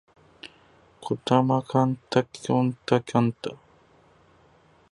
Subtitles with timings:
[0.99, 3.55] 児玉幹太児玉幹太